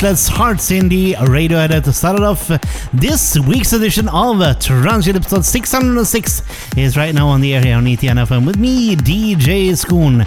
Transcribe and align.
Restless 0.00 0.28
Hearts 0.28 0.70
in 0.70 0.88
the 0.88 1.14
radio 1.28 1.58
edit 1.58 1.84
started 1.94 2.22
off 2.22 2.48
this 2.90 3.38
week's 3.38 3.74
edition 3.74 4.08
of 4.08 4.38
Transient 4.58 5.18
episode 5.18 5.44
606 5.44 6.42
is 6.78 6.96
right 6.96 7.14
now 7.14 7.28
on 7.28 7.42
the 7.42 7.54
air 7.54 7.62
here 7.62 7.76
on 7.76 7.84
ETN 7.84 8.26
FM 8.26 8.46
with 8.46 8.56
me, 8.56 8.96
DJ 8.96 9.72
Schoon. 9.72 10.26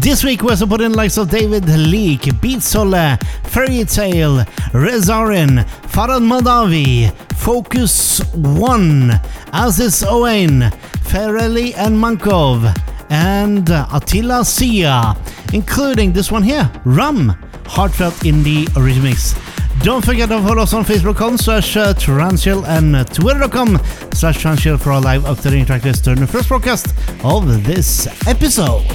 This 0.00 0.24
week 0.24 0.42
we 0.42 0.50
also 0.50 0.66
put 0.66 0.80
in 0.80 0.94
likes 0.94 1.18
of 1.18 1.30
David 1.30 1.68
Leak, 1.68 2.40
Beat 2.40 2.62
Sola, 2.62 3.16
Fairy 3.44 3.84
Tale, 3.84 4.38
Rezarin, 4.72 5.64
Farad 5.86 6.22
Moldavi, 6.22 7.12
Focus 7.36 8.24
One, 8.34 9.12
Aziz 9.52 10.02
Owen, 10.02 10.62
Ferrelli 11.06 11.76
and 11.76 11.96
Mankov, 11.96 12.76
and 13.08 13.68
Attila 13.70 14.40
Syah, 14.42 15.16
including 15.54 16.12
this 16.12 16.32
one 16.32 16.42
here, 16.42 16.68
Ram. 16.84 17.41
Heartfelt 17.66 18.14
Indie 18.24 18.64
Remix. 18.74 19.36
Don't 19.82 20.04
forget 20.04 20.28
to 20.28 20.40
follow 20.40 20.62
us 20.62 20.74
on 20.74 20.84
Facebook.com 20.84 21.38
slash 21.38 21.76
uh, 21.76 21.92
Transchill 21.94 22.64
and 22.66 23.06
Twitter.com 23.12 23.80
slash 24.12 24.38
Transchill 24.42 24.78
for 24.78 24.92
our 24.92 25.00
live 25.00 25.24
up-to-date 25.24 25.66
track 25.66 25.84
list 25.84 26.04
during 26.04 26.20
the 26.20 26.26
first 26.26 26.48
broadcast 26.48 26.94
of 27.24 27.64
this 27.64 28.06
episode. 28.28 28.86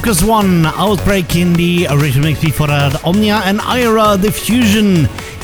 Focus 0.00 0.22
One, 0.22 0.64
Outbreak 0.64 1.36
in 1.36 1.52
the 1.52 1.86
original 1.90 2.28
mix 2.28 2.40
before 2.40 2.68
that, 2.68 3.04
Omnia 3.04 3.42
and 3.44 3.60
Ira, 3.60 4.16
Diffusion 4.16 4.86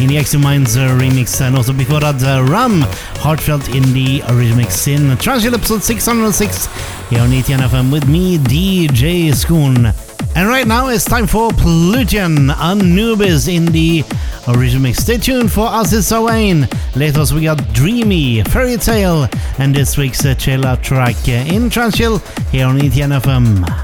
in 0.01 0.09
the 0.09 0.17
Exo 0.17 0.43
Minds 0.43 0.79
uh, 0.79 0.89
remix, 0.99 1.43
and 1.43 1.55
also 1.55 1.75
before 1.75 2.01
that, 2.01 2.23
uh, 2.23 2.43
Ram, 2.51 2.81
Heartfelt 3.21 3.69
in 3.69 3.83
the 3.93 4.23
original 4.31 4.57
mix 4.57 4.89
in 4.89 5.01
Transchill 5.19 5.53
episode 5.53 5.83
606 5.83 6.67
here 7.11 7.21
on 7.21 7.29
ETN 7.33 7.69
FM 7.69 7.93
with 7.93 8.09
me, 8.09 8.39
DJ 8.39 9.29
Schoon. 9.29 9.95
And 10.35 10.49
right 10.49 10.67
now 10.67 10.89
it's 10.89 11.05
time 11.05 11.27
for 11.27 11.51
Pluton 11.51 12.49
Anubis 12.49 13.49
in 13.49 13.67
the 13.67 14.05
original 14.49 14.85
mix. 14.85 15.01
Stay 15.01 15.19
tuned 15.19 15.53
for 15.53 15.67
us 15.67 15.93
Aziz 15.93 16.07
Sawain. 16.07 16.67
Later 16.97 17.23
we 17.35 17.43
got 17.43 17.59
Dreamy, 17.75 18.43
Fairy 18.45 18.79
Tale, 18.79 19.29
and 19.59 19.75
this 19.75 19.99
week's 19.99 20.25
uh, 20.25 20.35
chill 20.35 20.65
out 20.65 20.83
track 20.83 21.17
uh, 21.29 21.33
in 21.33 21.69
Transchill 21.69 22.23
here 22.51 22.67
on 22.67 22.79
ETN 22.79 23.21
FM. 23.21 23.76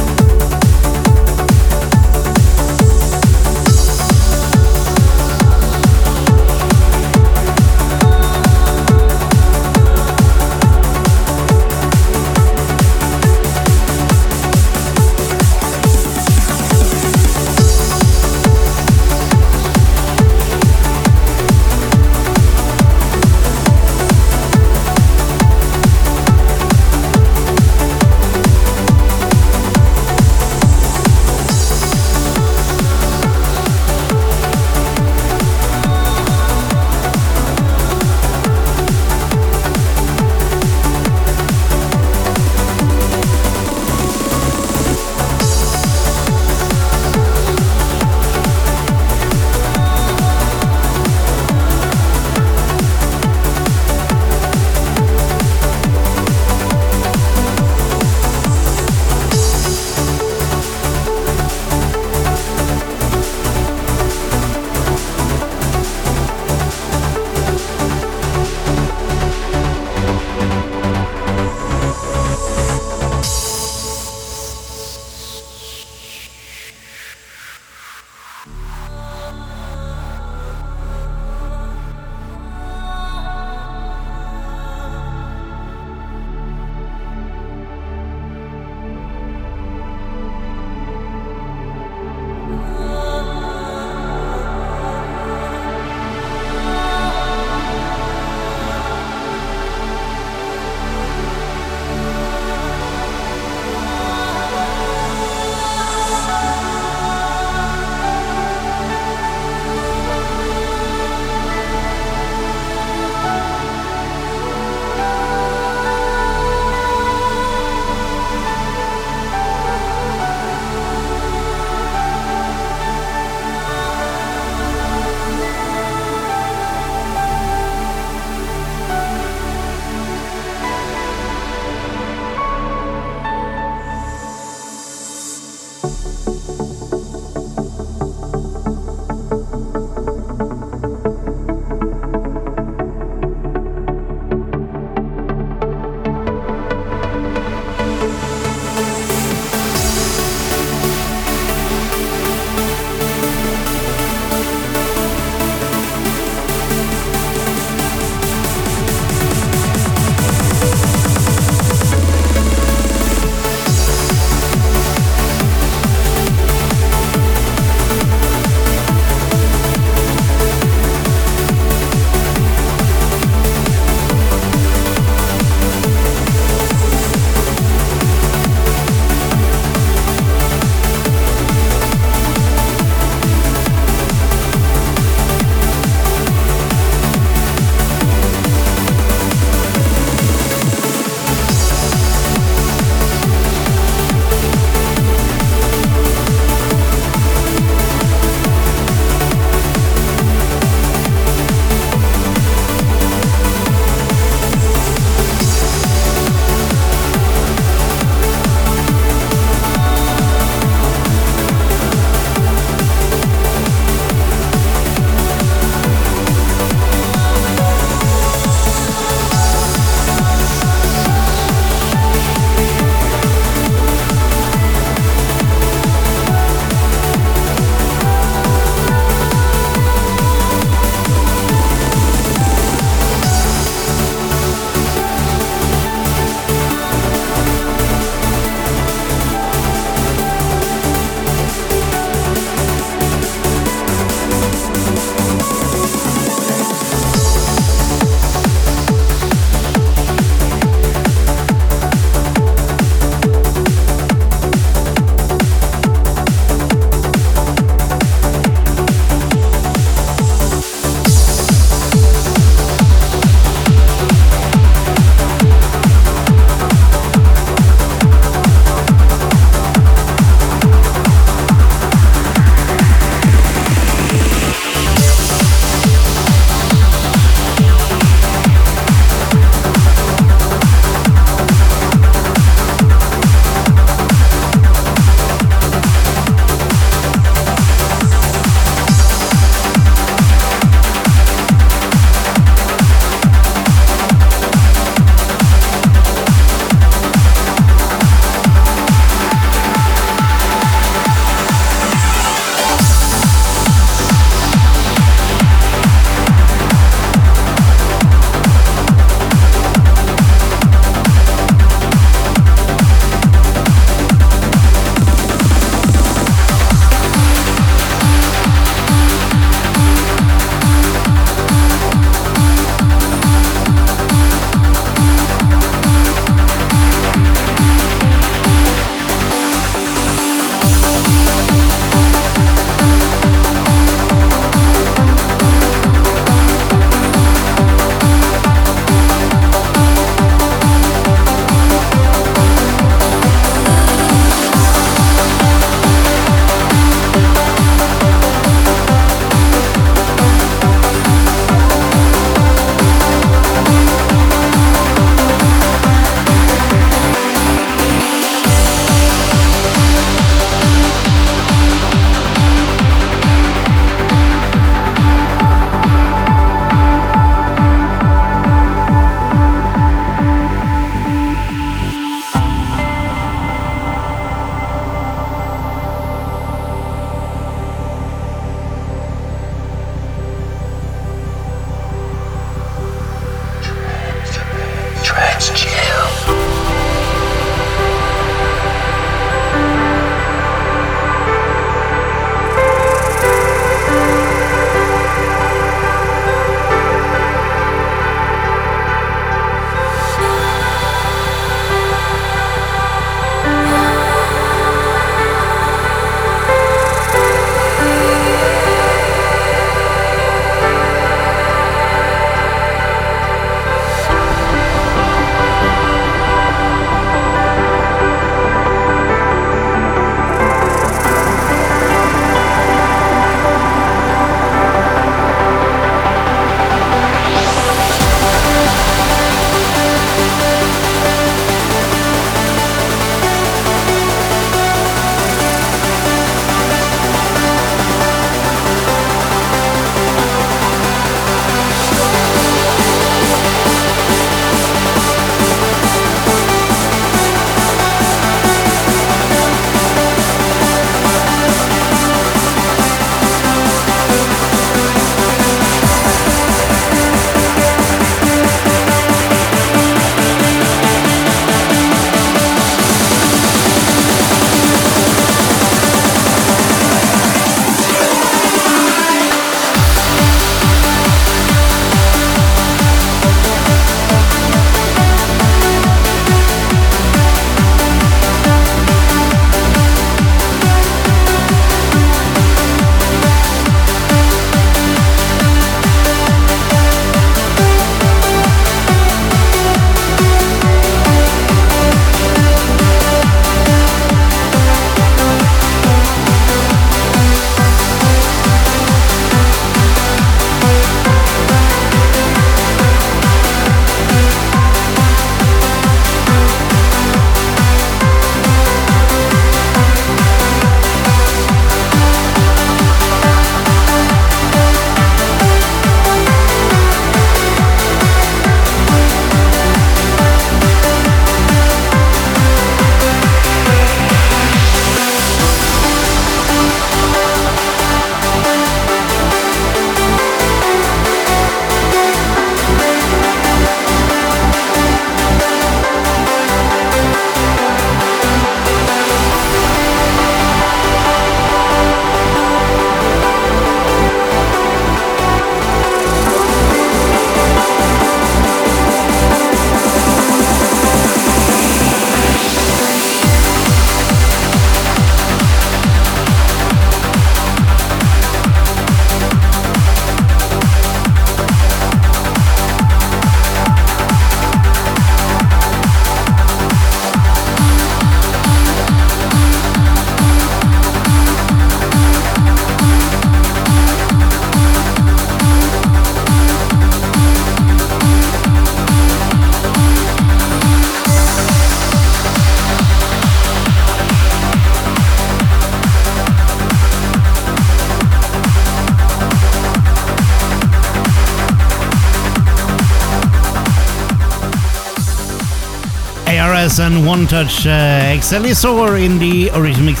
One 597.10 597.26
Touch 597.26 597.66
uh, 597.66 598.14
Excelsior 598.14 598.96
in 598.96 599.18
the 599.18 599.50
original 599.54 599.86
mix. 599.86 600.00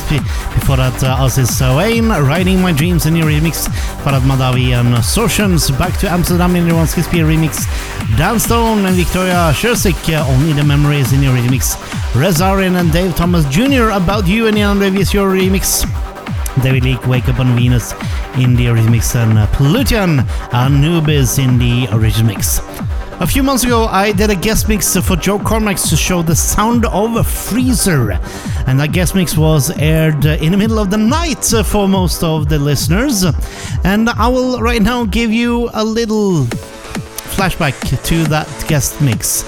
Before 0.54 0.76
that, 0.76 1.02
uh, 1.02 1.18
Aziz 1.18 1.60
Wayne, 1.60 2.08
Riding 2.08 2.62
My 2.62 2.70
Dreams 2.70 3.04
in 3.04 3.14
the 3.14 3.22
remix. 3.22 3.66
Farad 4.04 4.20
Madawi 4.20 4.78
and 4.78 4.94
Sotions, 5.02 5.76
Back 5.76 5.98
to 5.98 6.08
Amsterdam 6.08 6.54
in 6.54 6.68
the 6.68 6.72
Ronski 6.72 7.02
Speed 7.02 7.22
remix. 7.22 7.66
Dan 8.16 8.38
Stone 8.38 8.86
and 8.86 8.94
Victoria 8.94 9.50
Shersick, 9.52 9.98
uh, 10.14 10.24
Only 10.30 10.52
the 10.52 10.62
Memories 10.62 11.12
in 11.12 11.20
the 11.20 11.26
remix. 11.26 11.74
Rezarin 12.12 12.78
and 12.78 12.92
Dave 12.92 13.16
Thomas 13.16 13.44
Jr., 13.46 13.90
About 13.90 14.28
You 14.28 14.46
in 14.46 14.54
the 14.54 14.62
Andre 14.62 14.90
Visior 14.90 15.26
remix. 15.36 15.82
David 16.62 16.84
Leake, 16.84 17.04
Wake 17.08 17.28
Up 17.28 17.40
on 17.40 17.56
Venus 17.56 17.92
in 18.36 18.54
the 18.54 18.68
original 18.68 18.92
mix, 18.92 19.16
and 19.16 19.36
uh, 19.36 19.48
Pluton 19.48 20.20
Anubis 20.52 21.38
in 21.38 21.58
the 21.58 21.88
original 21.90 22.28
mix. 22.28 22.60
A 23.20 23.26
few 23.26 23.42
months 23.42 23.64
ago, 23.64 23.84
I 23.84 24.12
did 24.12 24.30
a 24.30 24.34
guest 24.34 24.66
mix 24.66 24.96
for 24.96 25.14
Joe 25.14 25.38
Cormack's 25.38 25.90
to 25.90 25.96
show 25.96 26.22
The 26.22 26.34
Sound 26.34 26.86
of 26.86 27.26
Freezer. 27.26 28.12
And 28.66 28.80
that 28.80 28.92
guest 28.92 29.14
mix 29.14 29.36
was 29.36 29.70
aired 29.78 30.24
in 30.24 30.52
the 30.52 30.56
middle 30.56 30.78
of 30.78 30.90
the 30.90 30.96
night 30.96 31.44
for 31.66 31.86
most 31.86 32.24
of 32.24 32.48
the 32.48 32.58
listeners. 32.58 33.24
And 33.84 34.08
I 34.08 34.26
will 34.26 34.62
right 34.62 34.80
now 34.80 35.04
give 35.04 35.30
you 35.30 35.68
a 35.74 35.84
little 35.84 36.44
flashback 37.36 38.02
to 38.04 38.24
that 38.30 38.48
guest 38.68 39.02
mix 39.02 39.44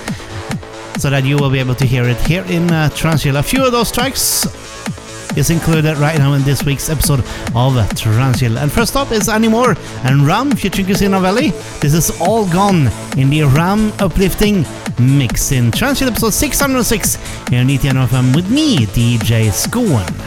so 1.01 1.09
that 1.09 1.25
you 1.25 1.39
will 1.39 1.51
be 1.51 1.59
able 1.59 1.75
to 1.77 1.87
hear 1.87 2.05
it 2.05 2.21
here 2.21 2.45
in 2.49 2.71
uh, 2.71 2.91
Transchill. 2.93 3.39
A 3.39 3.43
few 3.43 3.65
of 3.65 3.73
those 3.73 3.91
tracks 3.91 4.45
is 5.37 5.51
included 5.51 5.97
right 5.99 6.19
now 6.19 6.35
in 6.35 6.43
this 6.43 6.65
week's 6.65 6.89
episode 6.89 7.21
of 7.55 7.75
Transchill. 7.95 8.57
And 8.57 8.71
first 8.71 8.97
up 8.97 9.13
is 9.13 9.29
Anymore 9.29 9.77
and 10.05 10.27
Ram 10.27 10.51
featuring 10.51 10.87
Christina 10.87 11.21
Novelli. 11.21 11.51
This 11.81 11.95
is 11.95 12.21
all 12.21 12.47
gone 12.51 12.89
in 13.17 13.31
the 13.31 13.43
Ram 13.43 13.93
uplifting 13.99 14.65
mix 14.99 15.53
in 15.53 15.71
Transchill 15.71 16.09
episode 16.09 16.31
606 16.31 17.17
here 17.49 17.61
on 17.61 17.69
ETN 17.69 18.35
with 18.35 18.51
me, 18.51 18.87
DJ 18.87 19.49
Skoen. 19.51 20.22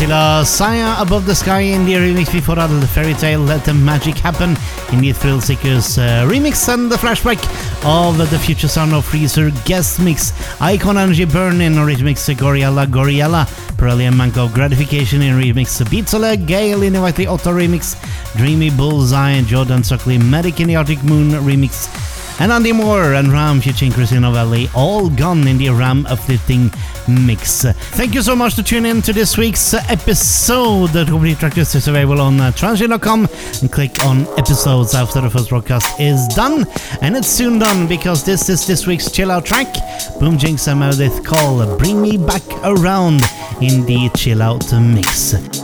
Attila 0.00 0.42
Syah 0.46 1.02
Above 1.02 1.26
the 1.26 1.34
Sky 1.34 1.60
in 1.60 1.84
the 1.84 1.92
remix 1.92 2.32
before 2.32 2.54
that 2.54 2.68
the 2.68 2.86
fairy 2.86 3.12
tale 3.12 3.40
Let 3.40 3.66
the 3.66 3.74
Magic 3.74 4.16
Happen 4.16 4.56
in 4.94 5.02
the 5.02 5.12
Thrill 5.12 5.42
Seekers 5.42 5.98
uh, 5.98 6.26
remix 6.26 6.72
and 6.72 6.90
the 6.90 6.96
flashback 6.96 7.36
of 7.84 8.16
the 8.16 8.38
future 8.38 8.66
sound 8.66 8.94
of 8.94 9.04
Freezer 9.04 9.50
guest 9.66 10.00
mix. 10.00 10.32
Icon 10.58 10.96
Energy 10.96 11.26
Burn 11.26 11.60
in 11.60 11.74
remix 11.74 12.34
Goriella 12.34 12.86
Goriella 12.86 13.44
Pirelli 13.76 14.10
Manko 14.10 14.50
Gratification 14.54 15.20
in 15.20 15.38
remix 15.38 15.82
Beatsole 15.84 16.46
Gale 16.46 16.82
in 16.82 16.94
the 16.94 17.26
Otto 17.26 17.52
remix. 17.52 17.94
Dreamy 18.38 18.70
Bullseye 18.70 19.42
Jordan 19.42 19.82
Suckley 19.82 20.18
Medic 20.18 20.60
in 20.60 20.68
the 20.68 20.76
Arctic 20.76 21.04
Moon 21.04 21.28
remix 21.32 22.09
and 22.40 22.50
Andy 22.50 22.72
Moore 22.72 23.14
and 23.14 23.30
Ram 23.30 23.60
featuring 23.60 23.92
Christina 23.92 24.22
Novelli, 24.22 24.68
all 24.74 25.10
gone 25.10 25.46
in 25.46 25.58
the 25.58 25.68
Ram 25.68 26.06
uplifting 26.06 26.70
mix. 27.06 27.64
Thank 27.64 28.14
you 28.14 28.22
so 28.22 28.34
much 28.34 28.54
to 28.54 28.62
tune 28.62 28.86
in 28.86 29.02
to 29.02 29.12
this 29.12 29.36
week's 29.36 29.74
episode. 29.74 30.88
The 30.88 31.04
complete 31.04 31.38
track 31.38 31.56
list 31.56 31.74
is 31.74 31.86
available 31.86 32.20
on 32.20 32.40
uh, 32.40 32.52
and 32.62 33.70
click 33.70 34.02
on 34.04 34.26
episodes 34.38 34.94
after 34.94 35.20
the 35.20 35.28
first 35.28 35.50
broadcast 35.50 36.00
is 36.00 36.26
done. 36.28 36.66
And 37.02 37.14
it's 37.14 37.28
soon 37.28 37.58
done 37.58 37.86
because 37.86 38.24
this 38.24 38.48
is 38.48 38.66
this 38.66 38.86
week's 38.86 39.10
chill 39.10 39.30
out 39.30 39.44
track. 39.44 39.74
Boom 40.18 40.38
Jinx 40.38 40.66
and 40.66 40.80
Meredith 40.80 41.22
call 41.24 41.76
Bring 41.76 42.00
Me 42.00 42.16
Back 42.16 42.42
Around 42.64 43.20
in 43.60 43.84
the 43.84 44.10
chill 44.16 44.40
out 44.40 44.72
mix. 44.72 45.59